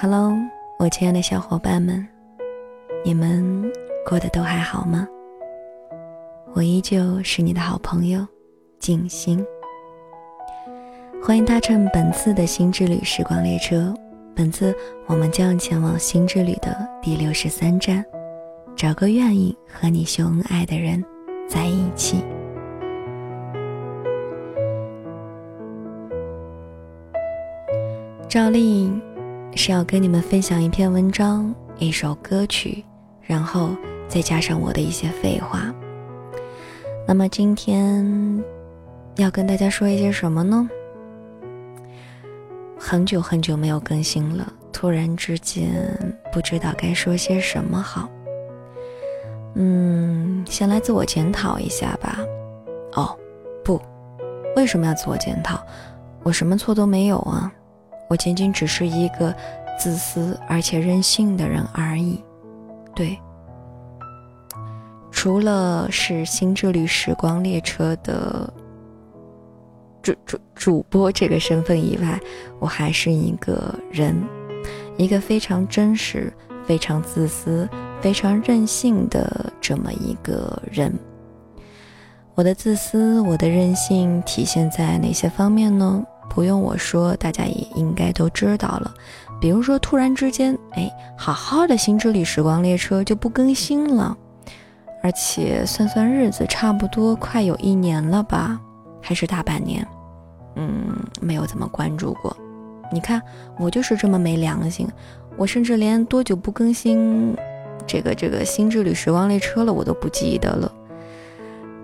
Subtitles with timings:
[0.00, 0.32] Hello，
[0.78, 2.06] 我亲爱的小伙伴们，
[3.04, 3.68] 你们
[4.08, 5.08] 过得都还好吗？
[6.54, 8.24] 我依旧是你的好朋友
[8.78, 9.44] 静心。
[11.20, 13.92] 欢迎搭乘本次的新之旅时光列车。
[14.36, 14.72] 本次
[15.08, 18.04] 我们将前往新之旅的第六十三站，
[18.76, 21.04] 找个愿意和你秀恩爱的人
[21.48, 22.24] 在一起。
[28.28, 29.02] 赵丽颖
[29.54, 32.84] 是要跟你们分享一篇文章、一首歌曲，
[33.22, 33.70] 然后
[34.08, 35.74] 再加上我的一些废话。
[37.06, 38.42] 那么今天
[39.16, 40.68] 要跟大家说一些什么呢？
[42.78, 45.70] 很久很久没有更新了，突然之间
[46.32, 48.08] 不知道该说些什么好。
[49.54, 52.20] 嗯，先来自我检讨一下吧。
[52.92, 53.16] 哦，
[53.64, 53.80] 不，
[54.54, 55.60] 为什么要自我检讨？
[56.22, 57.52] 我什么错都没有啊，
[58.08, 59.34] 我仅仅只是一个
[59.78, 62.22] 自私而且任性的人而已。
[62.94, 63.18] 对，
[65.10, 68.52] 除了是新之旅时光列车的。
[70.00, 72.18] 主主主播这个身份以外，
[72.60, 74.16] 我还是一个人，
[74.96, 76.32] 一个非常真实、
[76.64, 77.68] 非常自私、
[78.00, 80.90] 非常任性的这么一个人。
[82.34, 86.02] 我的自私，我的任性体现在哪些方面呢？
[86.28, 88.94] 不用我说，大家也应该都知道了。
[89.40, 94.16] 比如说，突然之间，哎，好好的新之旅时光列车就不更新了，
[95.02, 98.60] 而且算算日子，差不多快有一年了吧。
[99.00, 99.86] 还是大半年，
[100.56, 102.36] 嗯，没有怎么关注过。
[102.92, 103.22] 你看，
[103.58, 104.88] 我就是这么没良心，
[105.36, 107.36] 我甚至连多久不更新
[107.86, 110.70] 这个这个新之旅时光列车了，我都不记得了。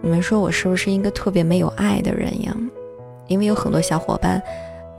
[0.03, 2.55] 你们说我是不是一个特别没有爱的人呀？
[3.27, 4.43] 因为有很多小伙伴，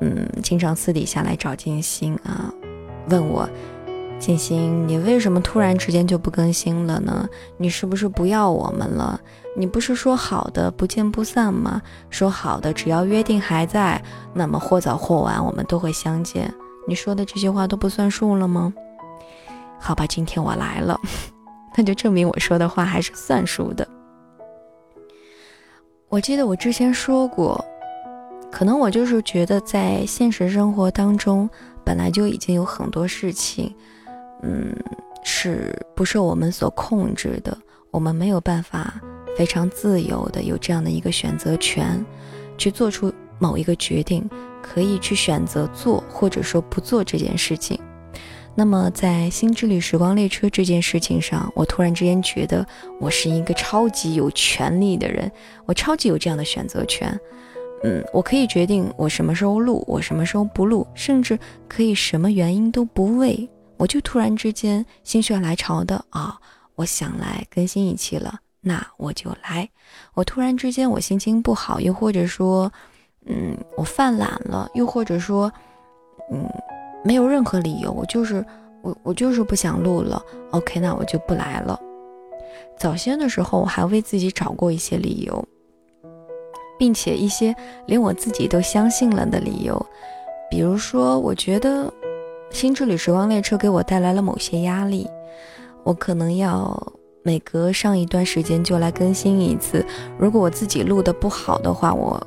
[0.02, 2.54] 嗯，经常私底下来找静心啊，
[3.10, 3.50] 问我。
[4.18, 7.28] 静心，你为什么突然之间就不更新了呢？
[7.58, 9.20] 你是不是不要我们了？
[9.58, 11.82] 你不是说好的不见不散吗？
[12.10, 14.02] 说好的只要约定还在，
[14.34, 16.52] 那么或早或晚我们都会相见。
[16.88, 18.74] 你说的这些话都不算数了吗？
[19.80, 20.98] 好吧，今天我来了，
[21.76, 23.86] 那就证明我说的话还是算数的。
[26.08, 27.64] 我记得我之前说过，
[28.56, 31.50] 可能我就是觉得在现实生活当中
[31.84, 33.76] 本来就已经有很多事情。
[34.44, 34.74] 嗯，
[35.26, 37.58] 是不受我们所控制的？
[37.92, 38.94] 我们没有办法
[39.38, 42.02] 非常自由的有这样的一个选择权，
[42.58, 44.26] 去做出某一个决定，
[44.62, 47.78] 可以去选择做或者说不做这件事情。
[48.56, 52.66] 那么在新之旅时光列车这件事情上，我突然之间觉得
[53.02, 55.30] 我是一个超级有权利的人，
[55.66, 57.20] 我超级有这样的选择权。
[57.86, 61.38] 嗯，我可以决定我什么时候录，我什么时候不录，甚至
[61.68, 63.48] 可以什么原因都不为。
[63.78, 66.36] 我就突然之间心血来潮的啊，
[66.74, 69.70] 我想来更新一期了，那我就来。
[70.16, 72.72] 我突然之间我心情不好，又或者说，
[73.28, 75.52] 嗯，我犯懒了，又或者说，
[76.32, 76.44] 嗯，
[77.04, 78.44] 没有任何理由，我就是
[78.82, 80.20] 我我就是不想录了。
[80.50, 81.80] OK，那我就不来了。
[82.80, 85.48] 早先的时候我还为自己找过一些理由，
[86.78, 87.56] 并且一些
[87.88, 89.86] 连我自己都相信了的理由，
[90.50, 91.92] 比如说我觉得。
[92.52, 95.10] 新之旅时光列车给我带来了某些压力，
[95.84, 99.86] 我可能要每隔上一段时间就来更新一次。
[100.18, 102.22] 如果我自己录的不好的话，我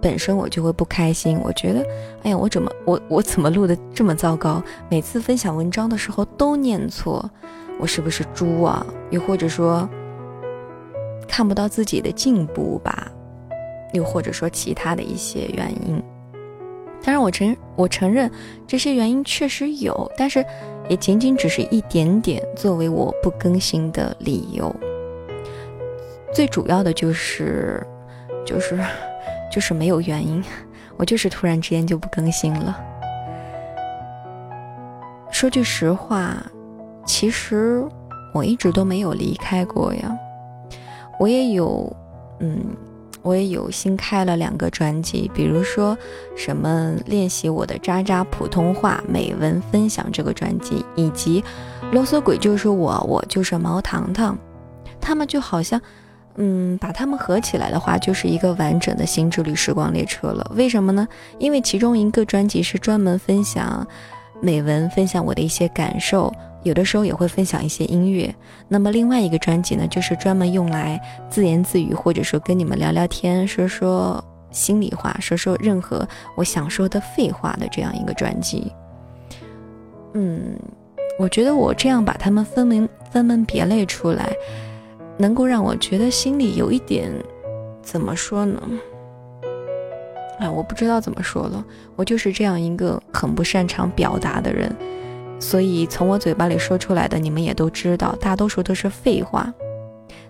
[0.00, 1.40] 本身我就会不开心。
[1.42, 1.84] 我觉得，
[2.22, 4.62] 哎呀，我怎么我我怎么录的这么糟糕？
[4.88, 7.28] 每次分享文章的时候都念错，
[7.80, 8.86] 我是不是猪啊？
[9.10, 9.88] 又或者说
[11.26, 13.10] 看不到自己的进步吧？
[13.94, 16.02] 又或者说其他的一些原因。
[17.02, 18.30] 当然，我承我承认
[18.66, 20.44] 这些原因确实有，但是
[20.88, 24.74] 也仅仅只是一点点作为我不更新的理由。
[26.32, 27.86] 最主要的就是，
[28.44, 28.82] 就是
[29.52, 30.42] 就是没有原因，
[30.96, 32.82] 我就是突然之间就不更新了。
[35.30, 36.42] 说句实话，
[37.04, 37.84] 其实
[38.32, 40.18] 我一直都没有离开过呀，
[41.20, 41.94] 我也有，
[42.40, 42.64] 嗯。
[43.24, 45.96] 我也有新开了两个专辑，比如说
[46.36, 51.42] 什么练习我的渣渣普通话美文分享这个专辑，以及
[51.90, 54.38] 啰嗦鬼就是我，我就是毛糖糖，
[55.00, 55.80] 他们就好像，
[56.36, 60.52] 嗯，把他们合起来的话，就是一个完整的新之旅时光列车了。
[60.54, 61.08] 为什么呢？
[61.38, 63.86] 因为其中一个专辑是专门分享
[64.42, 66.30] 美文，分享我的一些感受。
[66.64, 68.34] 有的时候也会分享一些音乐，
[68.66, 71.00] 那么另外一个专辑呢，就是专门用来
[71.30, 78.72] 自言自语，或者说跟你们聊聊天，说说心里话，说说任何我想说的废话的这样一个专辑。
[80.14, 80.58] 嗯，
[81.18, 84.32] 我觉得我这样把他们分门分门别类出来，
[85.18, 87.12] 能够让我觉得心里有一点，
[87.82, 88.62] 怎么说呢？
[90.38, 91.64] 哎，我不知道怎么说了。
[91.94, 94.74] 我就是这样一个很不擅长表达的人，
[95.38, 99.52] 所以从我嘴巴里说出来的，你们也都知道，大多数都是废话。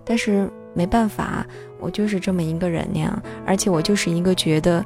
[0.05, 1.47] 但是没办法，
[1.81, 4.85] 我就是这么一个人呀，而且我就是一个觉得。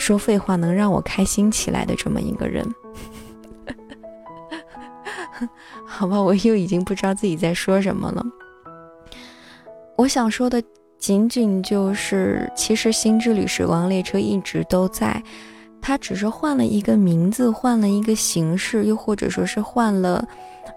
[0.00, 2.64] 说废话能让我开心起来的这么一个人，
[5.84, 8.24] 好吧，我又已经不知道自己在说什么了。
[9.96, 10.62] 我想说的
[10.98, 15.20] 仅仅就是，其实《心之旅时光列车》一直都在，
[15.80, 20.26] 它只是换了一个名字，换了一个形式，又或者说是换了，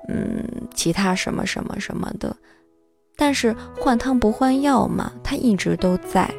[0.07, 0.44] 嗯，
[0.74, 2.36] 其他什么什么什么的。
[3.18, 6.30] 但是换汤不换药嘛，它一直都在。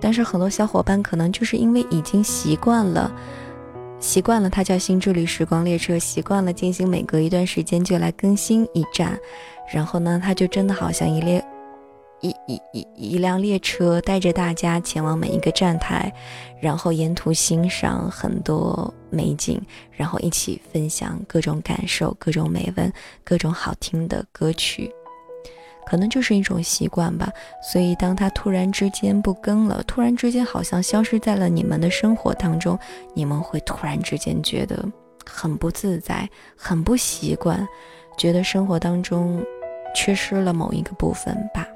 [0.00, 3.12] 但是很多小伙伴可能就是因为已经习惯了，
[3.98, 9.18] 习惯了它叫新之旅时光列车，习惯了进行每隔一段时间就来更新一站，
[9.72, 11.44] 然后呢，它就真的好像一列
[12.20, 16.12] 一一一一辆列车，带着大家前往每一个站台，
[16.60, 19.60] 然后沿途欣赏很多美景，
[19.92, 22.92] 然后一起分享各种感受、各种美文、
[23.24, 24.90] 各种好听的歌曲。
[25.86, 27.32] 可能就是一种习惯吧，
[27.62, 32.78] 所以当他突然之间不更了，突然之间好像消失在了你们的生活当中，
[33.14, 34.84] 你们会突然之间觉得
[35.24, 37.66] 很不自在，很不习惯，
[38.18, 39.42] 觉得生活当中
[39.94, 41.66] 缺失了某一个部分吧。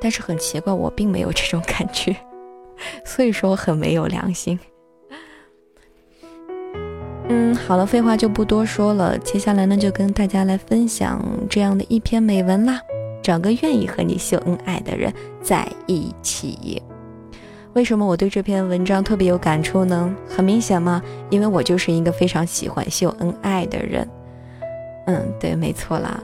[0.00, 2.16] 但是很奇怪，我并没有这种感觉，
[3.04, 4.58] 所以说我很没有良心。
[7.28, 12.80] 嗯，好了，废话就不多说了，接下来呢就跟大家来分享这样的一篇美文啦。
[13.22, 15.12] 找个愿意和你秀恩爱的人
[15.42, 16.82] 在一起。
[17.74, 20.12] 为什么我对这篇文章特别有感触呢？
[20.26, 24.08] 很明显嘛，因为我就是一个非常喜欢秀恩爱的人。
[25.06, 26.20] 嗯，对，没错啦。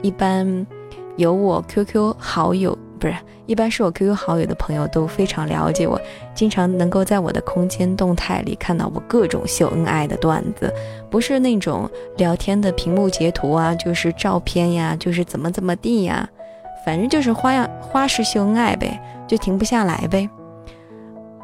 [0.00, 0.66] 一般
[1.16, 3.14] 有我 QQ 好友，不是，
[3.46, 6.00] 一般是我 QQ 好友的朋友都非常了解我，
[6.34, 10.72] 经常能够在我的空间动态里看到我各种秀恩爱的段子，
[11.10, 16.28] 不是那种聊天的屏幕截图啊，就是照片呀，就是怎么怎么地呀。
[16.84, 20.28] 反正就是花样花式秀恩爱呗，就停不下来呗。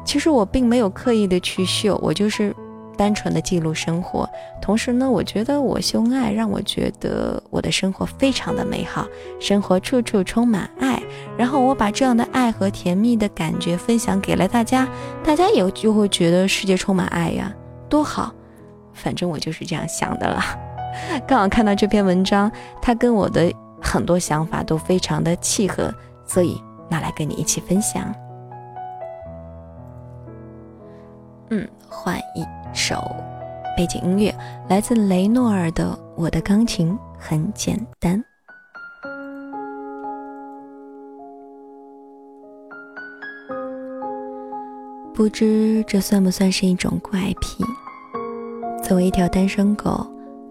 [0.05, 2.55] 其实我并没有刻意的去秀，我就是
[2.97, 4.29] 单纯的记录生活。
[4.61, 9.05] 同时呢，我觉得我秀恩爱让我觉得我的生活非常的美好，
[9.39, 11.01] 生活处处充满爱。
[11.37, 14.87] 然后我把这样的爱和甜蜜的感觉分享给了大家，
[15.23, 17.53] 大家也就会觉得世界充满爱呀，
[17.89, 18.33] 多好。
[18.93, 20.57] 反正我就是这样想的啦。
[21.27, 22.51] 刚好看到这篇文章，
[22.81, 23.51] 它跟我的。
[23.85, 25.93] 很多想法都非常的契合，
[26.25, 26.57] 所以
[26.89, 28.15] 拿来跟你一起分享。
[31.49, 32.95] 嗯，换一首
[33.77, 34.35] 背景音乐，
[34.67, 35.85] 来自雷诺尔的
[36.15, 38.17] 《我的钢琴很简单》。
[45.13, 47.63] 不知这算不算是一种怪癖？
[48.83, 50.05] 作为一条单身狗，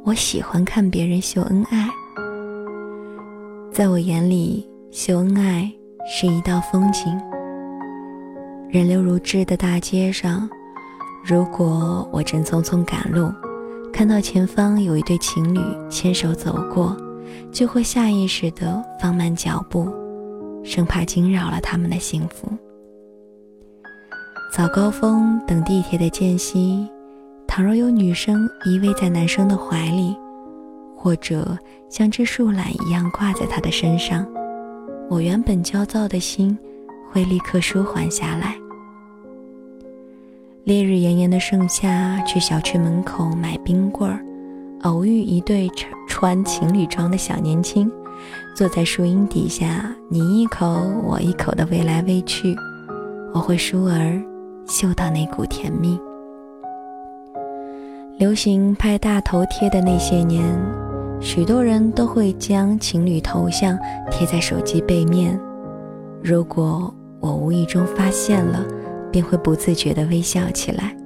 [0.04, 1.88] 我喜欢看别人秀恩爱。
[3.72, 5.70] 在我眼里，秀恩爱
[6.06, 7.20] 是一道风景。
[8.68, 10.48] 人流如织的大街上，
[11.24, 13.32] 如果我正匆匆赶路，
[13.92, 16.96] 看到前方有一对情侣牵手走过，
[17.52, 19.88] 就会下意识地放慢脚步，
[20.64, 22.48] 生怕惊扰了他们的幸福。
[24.52, 26.88] 早高峰等地铁的间隙，
[27.46, 30.16] 倘若有女生依偎在男生的怀里。
[30.94, 31.58] 或者
[31.90, 34.24] 像只树懒一样挂在他的身上，
[35.10, 36.56] 我原本焦躁的心
[37.10, 38.56] 会立刻舒缓下来。
[40.64, 44.24] 烈日炎炎的盛夏，去小区门口买冰棍儿，
[44.82, 45.68] 偶遇一对
[46.06, 47.90] 穿情侣装的小年轻，
[48.54, 52.54] 坐在树荫底下，你一口我一口的喂来喂去，
[53.34, 54.22] 我会倏儿
[54.64, 55.98] 嗅到那股甜蜜。
[58.18, 60.44] 流行拍大头贴的那些年。
[61.20, 63.78] 许多人都会将情侣头像
[64.10, 65.38] 贴在手机背面，
[66.20, 68.64] 如果我无意中发现了，
[69.12, 70.96] 便会不自觉地微笑起来。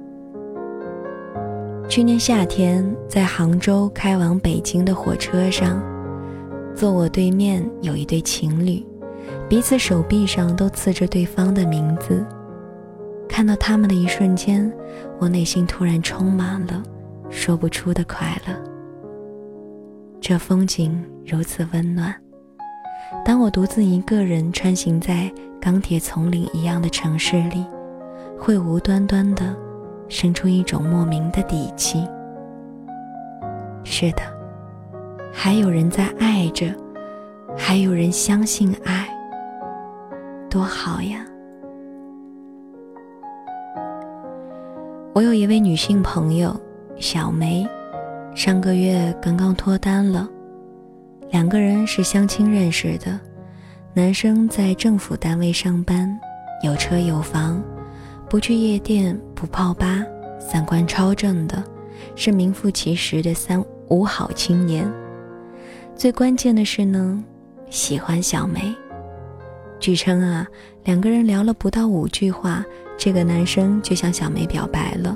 [1.87, 5.81] 去年夏天，在杭州开往北京的火车上，
[6.75, 8.85] 坐我对面有一对情侣，
[9.47, 12.25] 彼此手臂上都刺着对方的名字。
[13.29, 14.71] 看到他们的一瞬间，
[15.19, 16.81] 我内心突然充满了
[17.29, 18.53] 说不出的快乐。
[20.19, 22.13] 这风景如此温暖。
[23.23, 27.65] 当我独自一个人穿行在钢铁丛林一样的城市里，
[28.39, 29.55] 会无端端的
[30.07, 32.07] 生出一种莫名的底气。
[33.83, 34.21] 是的，
[35.33, 36.73] 还有人在爱着，
[37.57, 39.07] 还有人相信爱，
[40.49, 41.25] 多好呀！
[45.13, 46.55] 我有一位女性朋友
[46.97, 47.67] 小梅，
[48.35, 50.27] 上个月刚刚脱单了。
[51.31, 53.19] 两个人是相亲认识的，
[53.93, 56.07] 男生在政府单位上班，
[56.63, 57.61] 有车有房，
[58.29, 60.03] 不去夜店，不泡吧，
[60.39, 61.63] 三观超正的，
[62.15, 64.91] 是名副其实的三五好青年。
[65.95, 67.23] 最关键的是呢，
[67.69, 68.75] 喜欢小梅。
[69.79, 70.45] 据称啊，
[70.83, 72.65] 两个人聊了不到五句话。
[72.97, 75.15] 这个男生就向小梅表白了，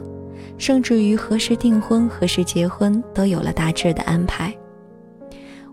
[0.58, 4.56] 甚至于何时订婚、何时结婚都有了大致的安排。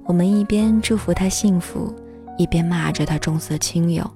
[0.07, 1.95] 我们一边祝福他幸福，
[2.39, 4.11] 一边骂着他重色轻友，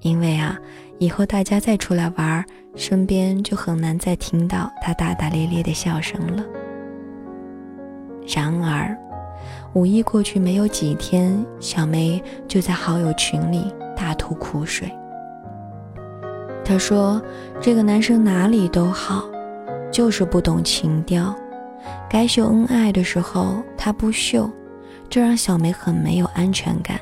[0.00, 0.58] 因为啊，
[0.98, 6.44] 以后大家再出来玩，身边就很难再听到他大大咧咧的笑声了。
[8.26, 8.96] 然而，
[9.74, 14.90] 五一过去没有几天，小梅就在好友群里大吐苦水。
[16.64, 17.22] 他说
[17.60, 19.24] ：“这个男生哪里都好，
[19.92, 21.32] 就是不懂情调。
[22.10, 24.50] 该秀恩爱的时候他不秀，
[25.08, 26.98] 这让小梅很没有安全感。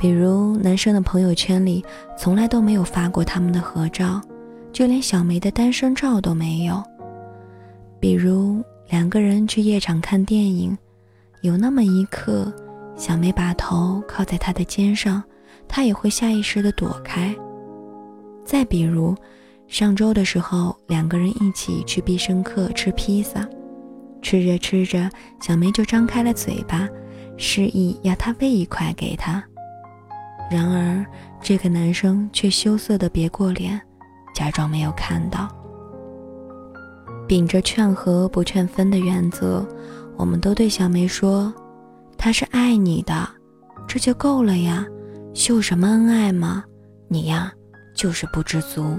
[0.00, 1.84] 比如男生的朋友圈里
[2.16, 4.18] 从来都没有发过他们的合照，
[4.72, 6.82] 就连小梅的单身照都没有。
[8.00, 10.76] 比如两个人去夜场看电影，
[11.42, 12.50] 有那么一刻，
[12.96, 15.22] 小梅把头靠在他的肩上，
[15.68, 17.36] 他也会下意识地躲开。”
[18.42, 19.14] 再比如，
[19.68, 23.46] 上周的时候，两个人一起去必胜客吃披萨，
[24.22, 25.10] 吃着吃着，
[25.42, 26.88] 小梅就张开了嘴巴，
[27.36, 29.44] 示意要他喂一块给她。
[30.50, 31.06] 然而，
[31.40, 33.80] 这个男生却羞涩的别过脸，
[34.34, 35.48] 假装没有看到。
[37.28, 39.64] 秉着劝和不劝分的原则，
[40.16, 41.54] 我们都对小梅说
[42.18, 43.28] ：“他是爱你的，
[43.86, 44.84] 这就够了呀，
[45.32, 46.64] 秀什么恩爱吗？
[47.08, 47.52] 你呀。”
[47.92, 48.98] 就是不知足，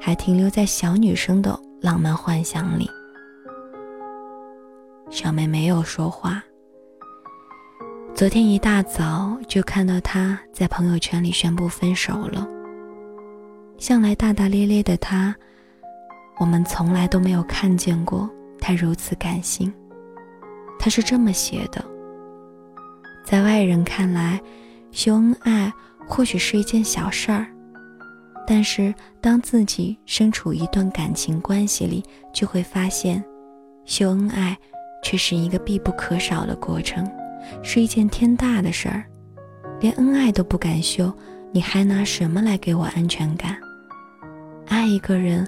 [0.00, 2.90] 还停留在小女生的浪漫幻想里。
[5.08, 6.42] 小梅没有说话。
[8.14, 12.46] 昨天一大早就看到他在朋友圈里宣布分手了。
[13.78, 15.34] 向来大大咧咧的他，
[16.38, 18.28] 我们从来都没有看见过
[18.60, 19.72] 他如此感性。
[20.78, 21.82] 他是这么写的：
[23.24, 24.38] 在外人看来，
[24.90, 25.72] 秀恩爱
[26.06, 27.46] 或许是一件小事儿。
[28.46, 33.24] 但是，当自己身处一段感情关系里，就会发现，
[33.86, 34.58] 秀恩爱
[35.02, 37.08] 却是一个必不可少的过程，
[37.62, 39.04] 是一件天大的事儿。
[39.80, 41.12] 连恩爱都不敢秀，
[41.52, 43.56] 你还拿什么来给我安全感？
[44.66, 45.46] 爱一个人，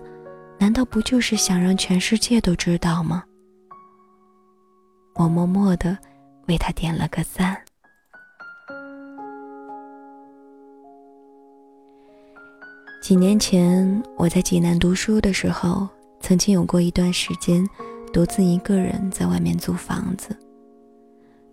[0.59, 3.23] 难道不就是想让全世界都知道吗？
[5.15, 5.99] 我默默的
[6.49, 7.57] 为他点了个赞。
[13.03, 15.87] 几年前，我在济南读书的时候，
[16.21, 17.69] 曾经有过一段时间，
[18.13, 20.35] 独自一个人在外面租房子。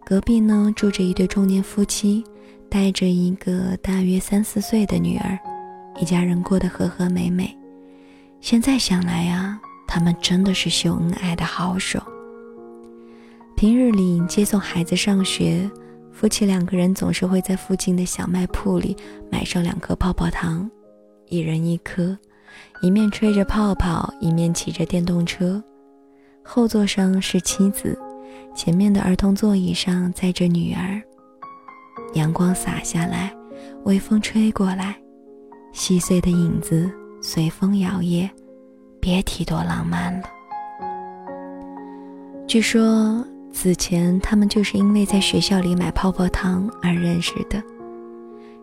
[0.10, 2.24] 隔壁呢住着一对中年夫妻，
[2.68, 5.38] 带着一个大约三四岁的女儿，
[6.02, 7.56] 一家人过得和和美美。
[8.42, 12.02] 现在想来啊，他们真的是秀恩爱的好手。
[13.56, 15.70] 平日里接送孩子上学，
[16.12, 18.98] 夫妻两个人总是会在附近的小卖铺里
[19.32, 20.68] 买上两颗泡泡糖。
[21.28, 22.18] 一人一颗，
[22.82, 25.64] 一面吹着泡泡，一面骑着电动车。
[26.42, 27.96] 后座上是妻子，
[28.56, 31.02] 前面的儿童座椅上载着女儿。
[32.14, 33.32] 阳光洒下来，
[33.86, 34.96] 微风吹过来，
[35.74, 38.30] 细碎的影子随风摇曳，
[39.00, 40.24] 别提多浪漫了。
[42.48, 47.62] 据说此前他们就是因为在学校里买泡泡糖而认识的。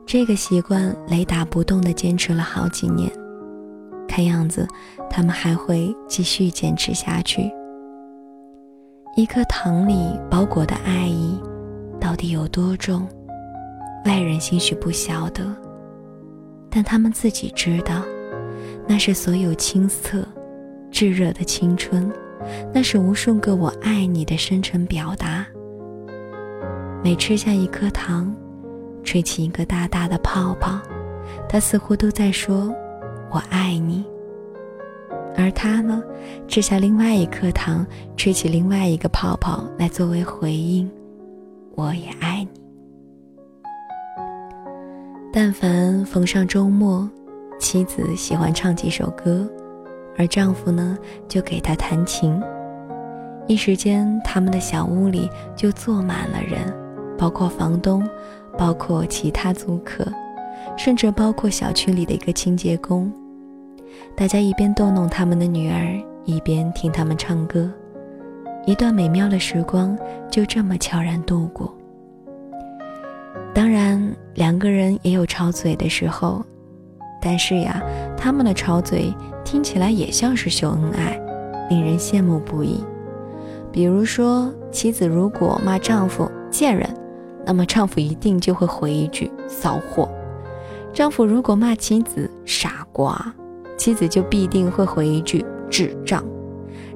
[0.05, 3.11] 这个习惯雷打不动地坚持了好几年，
[4.09, 4.67] 看样子
[5.09, 7.49] 他们还会继续坚持下去。
[9.17, 11.41] 一颗糖里包裹的爱意
[11.99, 13.09] 到底有多重，
[14.05, 15.43] 外人兴许不晓得，
[16.71, 18.03] 但他们自己知道，
[18.87, 20.23] 那是所有青涩、
[20.91, 22.13] 炙热的青春，
[22.75, 25.47] 那是无数个我爱你的深沉表达。
[27.03, 28.33] 每吃下一颗糖。
[29.03, 30.81] 吹起一个大大的泡泡，
[31.49, 32.75] 他似乎都在说
[33.31, 34.05] “我爱你”。
[35.37, 36.02] 而他呢，
[36.49, 40.90] 吃下另外一颗糖，吹起另外一个泡泡来作为回应
[41.76, 42.49] “我也爱你”。
[45.31, 47.07] 但凡逢上周末，
[47.59, 49.47] 妻子喜欢唱几首歌，
[50.16, 50.97] 而丈夫呢
[51.28, 52.40] 就给她弹琴。
[53.47, 56.75] 一时间，他们的小屋里就坐满了人，
[57.19, 58.09] 包括房东，
[58.57, 60.11] 包括其他租客，
[60.78, 63.12] 甚至包括小区里的一个清洁工。
[64.15, 67.71] 大家一边逗弄他们的女儿，一边听他们唱歌，
[68.67, 69.97] 一段美妙的时光
[70.31, 71.73] 就这么悄然度过。
[73.55, 76.45] 当然，两个人也有吵嘴的时候，
[77.23, 77.83] 但是呀，
[78.17, 81.19] 他们的吵嘴听起来也像是秀恩爱，
[81.71, 82.85] 令人羡慕不已。
[83.73, 86.88] 比如说，妻子如果骂丈夫贱人，
[87.47, 90.09] 那么丈夫一定就会回一句骚货；
[90.93, 93.35] 丈夫如果骂妻子傻瓜，
[93.87, 96.21] 妻子就必定会回一句智障，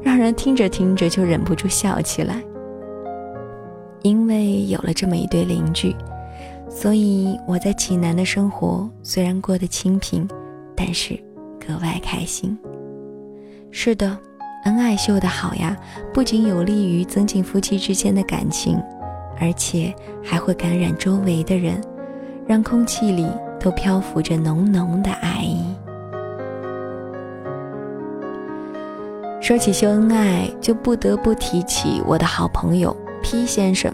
[0.02, 2.42] 让人听着听着就忍不住笑起来。
[4.02, 5.94] 因为有了这么一对邻居。
[6.68, 10.28] 所以我在济南的生活虽然过得清贫，
[10.74, 11.14] 但是
[11.64, 12.58] 格外开心。
[13.70, 14.18] 是的，
[14.64, 15.76] 恩爱秀的好呀，
[16.12, 18.76] 不仅有利于增进夫妻之间的感情，
[19.40, 19.94] 而且
[20.24, 21.80] 还会感染周围的人，
[22.48, 23.28] 让空气里
[23.60, 25.72] 都漂浮着浓浓的爱意。
[29.50, 33.92] 说起秀恩爱，就不得不提起我的好朋友 P 先生。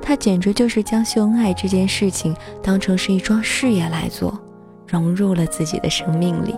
[0.00, 4.40] 他简直就是将秀恩爱这件事情当成是一桩事业来做，
[4.86, 6.54] 融入了自己的生命里。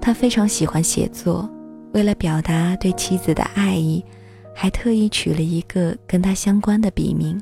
[0.00, 1.48] 他非常喜欢写作，
[1.92, 4.04] 为了表达对妻子的爱意，
[4.52, 7.40] 还特意取了一个跟他相关的笔名。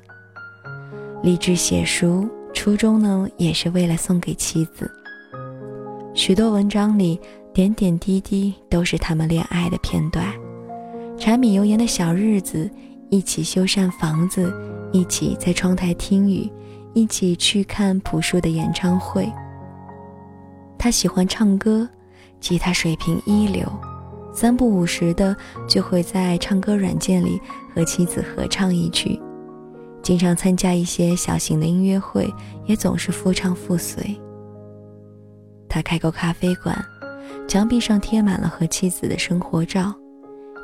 [1.22, 4.90] 立志写书，初衷呢也是为了送给妻子。
[6.12, 7.18] 许多文章里
[7.54, 10.26] 点点滴滴都是他们恋爱的片段，
[11.18, 12.70] 柴米油盐的小日子。
[13.10, 14.50] 一起修缮房子，
[14.90, 16.50] 一起在窗台听雨，
[16.94, 19.30] 一起去看朴树的演唱会。
[20.78, 21.86] 他喜欢唱歌，
[22.40, 23.70] 吉他水平一流，
[24.32, 25.36] 三不五时的
[25.68, 27.38] 就会在唱歌软件里
[27.74, 29.20] 和妻子合唱一曲。
[30.02, 32.32] 经常参加一些小型的音乐会，
[32.64, 34.18] 也总是夫唱妇随。
[35.68, 36.82] 他开过咖啡馆，
[37.52, 39.94] 墙壁上贴满了和妻子的生活照。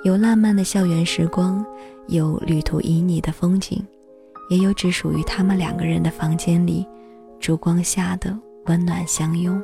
[0.05, 1.63] 有浪漫的校园时光，
[2.07, 3.87] 有旅途旖旎的风景，
[4.49, 6.87] 也有只属于他们两个人的房间里，
[7.39, 8.35] 烛光下的
[8.69, 9.63] 温暖相拥。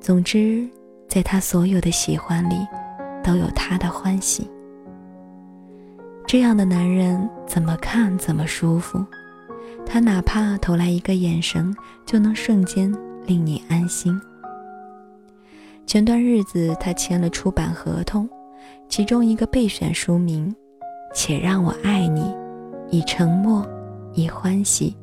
[0.00, 0.68] 总之，
[1.06, 2.56] 在他所有的喜欢里，
[3.22, 4.50] 都有他的欢喜。
[6.26, 8.98] 这样的男人怎么看怎么舒服，
[9.86, 11.72] 他哪怕投来一个眼神，
[12.04, 12.92] 就能瞬间
[13.26, 14.20] 令你安心。
[15.86, 18.28] 前段日子，他签了出版合同。
[18.88, 20.54] 其中一个备选书名，
[21.14, 22.34] 且让我爱你，
[22.90, 23.66] 以沉默，
[24.12, 24.94] 以欢喜，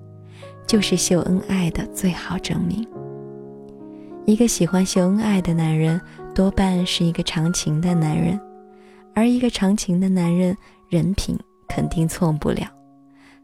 [0.67, 2.87] 就是秀恩爱的最好证明。
[4.25, 5.99] 一个喜欢秀恩爱的男人，
[6.35, 8.39] 多半是一个长情的男人，
[9.15, 10.55] 而一个长情的男人，
[10.87, 11.35] 人品
[11.67, 12.67] 肯定错不了，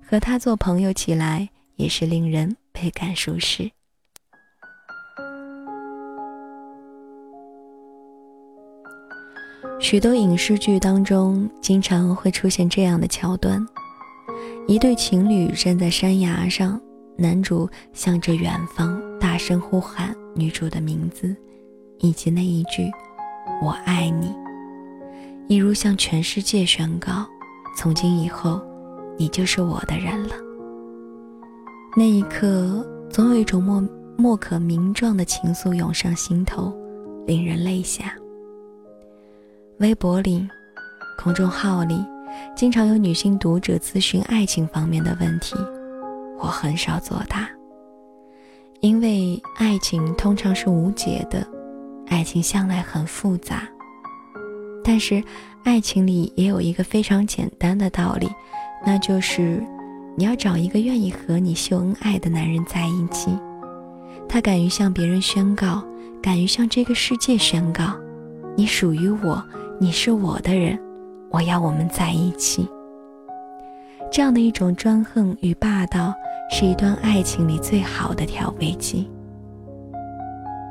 [0.07, 3.71] 和他做朋友起来也是令人倍感舒适。
[9.85, 13.63] 许多影视剧当中，经常会出现这样的桥段：
[14.65, 16.81] 一对情侣站在山崖上，
[17.15, 21.35] 男主向着远方大声呼喊女主的名字，
[21.99, 22.89] 以及那一句
[23.61, 24.33] “我爱你”，
[25.47, 27.23] 一如向全世界宣告：
[27.77, 28.59] 从今以后，
[29.19, 30.33] 你就是我的人了。
[31.95, 36.75] 那一刻，总有一种莫莫可名状的情愫涌上心头，
[37.27, 38.11] 令人泪下。
[39.79, 40.47] 微博里、
[41.21, 42.01] 公众号里，
[42.55, 45.53] 经常有女性读者咨询爱情方面的问题，
[46.39, 47.49] 我很少作答，
[48.79, 51.45] 因为爱情通常是无解的，
[52.07, 53.67] 爱情向来很复杂。
[54.81, 55.21] 但是，
[55.65, 58.29] 爱情里也有一个非常简单的道理，
[58.85, 59.61] 那就是
[60.15, 63.37] 你要找一个愿意和你秀恩爱的男人在一起，
[64.29, 65.83] 他敢于向别人宣告，
[66.21, 67.93] 敢于向这个世界宣告，
[68.55, 69.43] 你属于我。
[69.77, 70.79] 你是我的人，
[71.29, 72.65] 我要我们在一起。
[74.09, 76.13] 这样的一种专横与霸道，
[76.49, 79.11] 是一段爱情里最好的调味剂。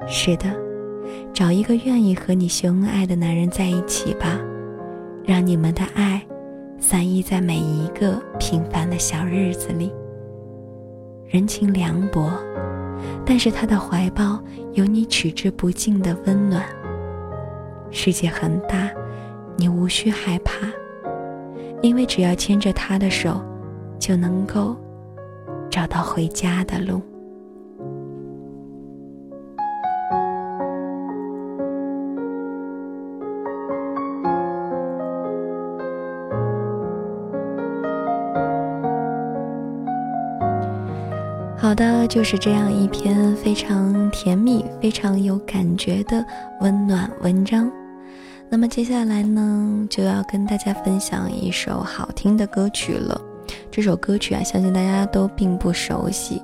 [0.06, 0.46] 是的，
[1.34, 4.40] 找一个愿意和你秀恩爱的男人在一起吧，
[5.22, 6.22] 让你们的爱
[6.78, 9.92] 散溢在每一个平凡的小日子里。
[11.28, 12.30] 人情凉薄，
[13.26, 16.64] 但是他的怀抱有你取之不尽的温暖。
[17.94, 18.90] 世界很大
[19.56, 20.66] 你无需害怕。
[21.84, 23.44] 因为只要牵着他的手
[23.98, 24.74] 就能够
[25.68, 26.98] 找到回家的路。
[41.54, 46.24] 好的就是这样一篇非常甜蜜非常有感觉的
[46.62, 47.70] 温暖文章。
[48.50, 53.20] 那么接下来呢，就要跟大家分享一首好听的歌曲了。
[53.70, 56.40] 这首歌曲啊，相信大家都并不熟悉。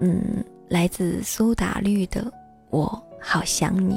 [0.00, 0.22] 嗯，
[0.68, 2.22] 来自苏打绿的
[2.70, 3.94] 《我好想你》。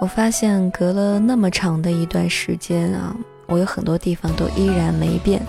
[0.00, 5.40] 我发现隔了那么长的一段时间啊，我有很多地方都依然没变。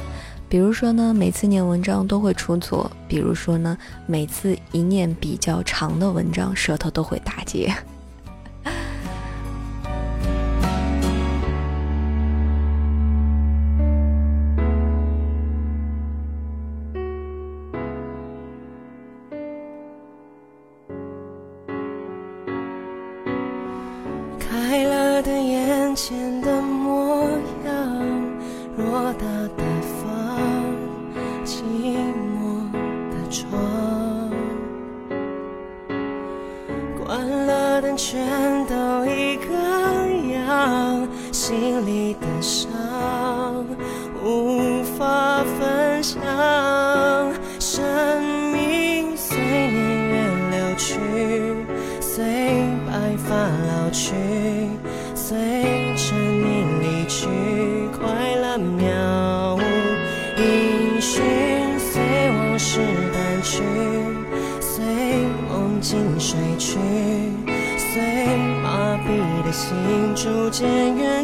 [0.50, 7.74] 比如说呢，每次念文章都会出错；比如说呢，每次一念比较长的文章，舌头都会打结。
[53.28, 54.14] 法老去
[55.14, 55.38] 随
[55.98, 57.28] 着你离去
[58.00, 59.62] 快乐渺无
[60.42, 61.22] 音讯
[61.78, 62.80] 随往事
[63.14, 63.62] 淡去
[64.62, 64.86] 随
[65.50, 66.78] 梦境睡去
[67.78, 69.76] 随麻痹的心
[70.16, 71.17] 逐渐远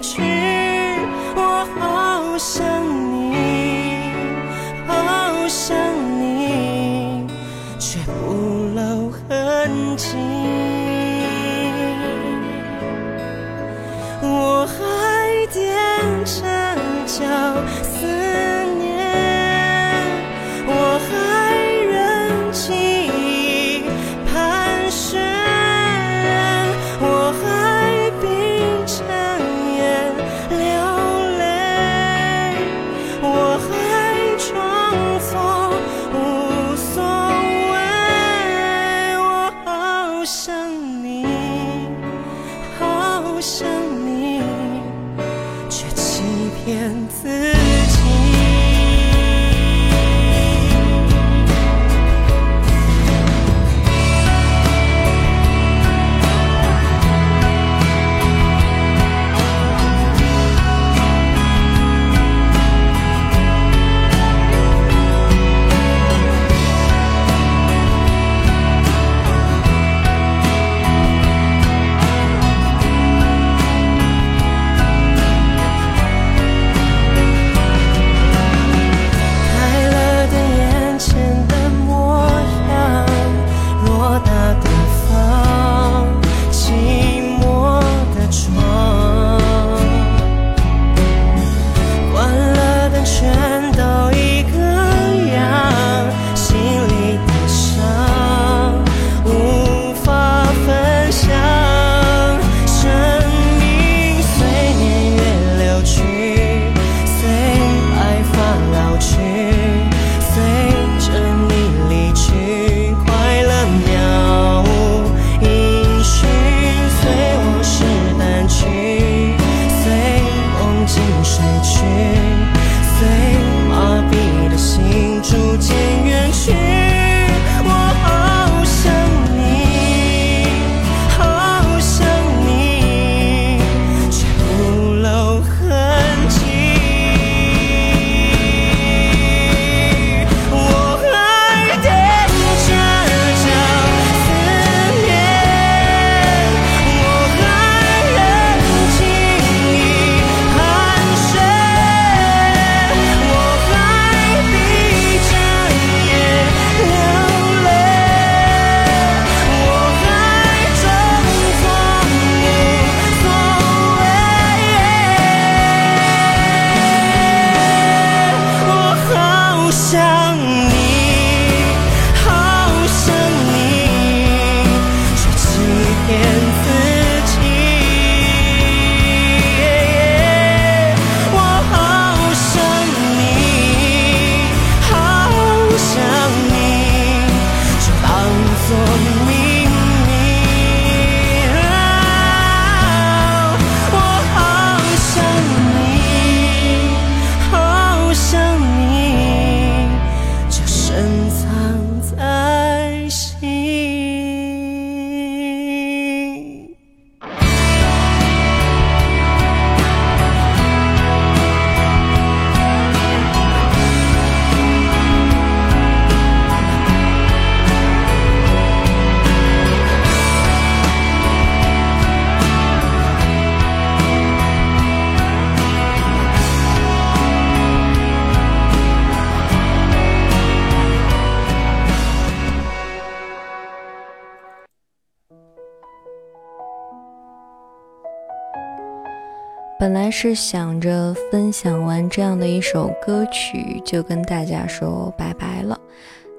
[239.84, 245.78] 本来是想着分享完这样的一首歌曲就跟大家说拜拜了，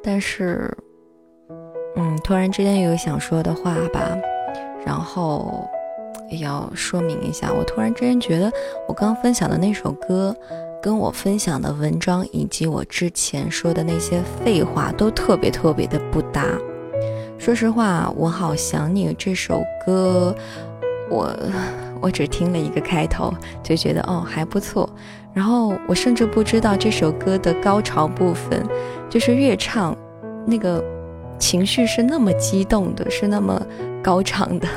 [0.02, 0.74] 但是，
[1.94, 4.00] 嗯，突然之间有想说的话吧，
[4.86, 5.68] 然后
[6.40, 8.50] 要说明一下，我突然之间觉得
[8.88, 10.34] 我刚分享的那首歌，
[10.80, 16.46] 跟我分享的文章以及我之前说的那些废话都特别特别的不搭。
[17.38, 20.34] 说实话，我好想你这首歌，
[21.10, 21.30] 我。
[22.04, 24.86] 我只听了一个开头，就觉得哦还不错。
[25.32, 28.62] 然后我甚至不知道这首歌的高潮部分，
[29.08, 29.96] 就是越唱，
[30.44, 30.84] 那个
[31.38, 33.58] 情绪是那么激动的，是那么
[34.02, 34.68] 高涨的。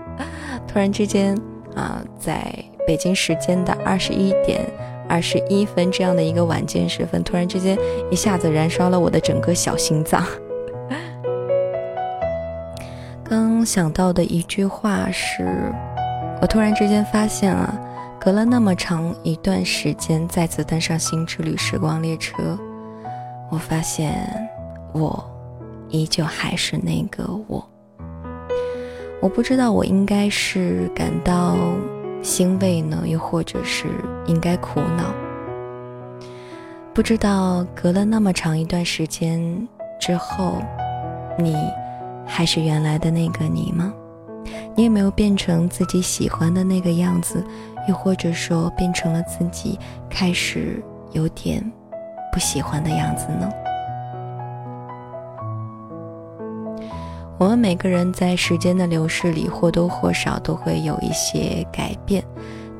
[0.66, 1.38] 突然之间
[1.76, 2.42] 啊，在
[2.86, 4.64] 北京时间的二十一点
[5.06, 7.78] 二十一分这样的一个晚间时分，突然之间
[8.10, 10.24] 一下子燃烧了我的整个小心脏。
[13.22, 15.70] 刚想到的一句话是。
[16.42, 17.72] 我突然之间发现啊，
[18.18, 22.58] 隔了那么长一段时间，再次登上新之旅时光列车，
[23.48, 24.28] 我发现
[24.92, 25.24] 我
[25.90, 27.64] 依旧还是那个我。
[29.20, 31.56] 我不知道我应该是感到
[32.24, 33.86] 欣慰呢，又或者是
[34.26, 35.14] 应该苦恼。
[36.92, 39.40] 不知道隔了那么长一段时间
[40.00, 40.60] 之后，
[41.38, 41.54] 你
[42.26, 43.94] 还是原来的那个你吗？
[44.74, 47.44] 你有没有变成自己喜欢的那个样子，
[47.88, 49.78] 又或者说变成了自己
[50.08, 51.62] 开始有点
[52.32, 53.48] 不喜欢的样子呢？
[57.38, 62.22] 我们每个人在时间的流逝里或多或少都会有一些改变，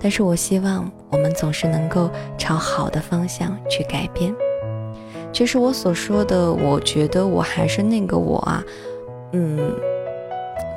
[0.01, 4.33] 但是我希望我们总是能够朝好的方向去改变。
[5.33, 8.63] 其实我所说的，我觉得我还是那个我啊，
[9.33, 9.92] 嗯。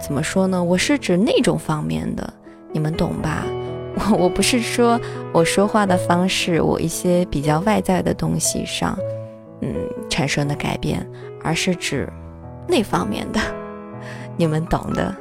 [0.05, 0.63] 怎么说呢？
[0.63, 2.31] 我是指那种方面的，
[2.71, 3.43] 你们懂吧？
[4.11, 5.01] 我我不是说
[5.33, 8.95] 我说话的方式，我一些比较外在的东西上，
[9.61, 9.73] 嗯，
[10.07, 11.03] 产生的改变，
[11.41, 12.07] 而是指
[12.67, 13.39] 那方面的，
[14.37, 15.15] 你们懂的。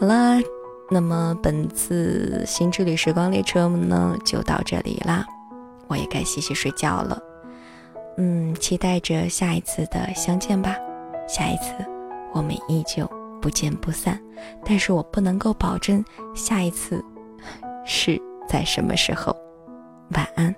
[0.00, 0.40] 好啦，
[0.90, 5.24] 那么本次新之旅时光列车呢，就到这里啦，
[5.86, 7.22] 我也该洗洗睡觉了。
[8.16, 10.76] 嗯，期待着下一次的相见吧，
[11.28, 11.72] 下一次。
[12.32, 14.20] 我们依旧不见不散
[14.64, 17.04] 但是我不能够保证下一次
[17.84, 19.34] 是在什么时候。
[20.10, 20.54] 晚安。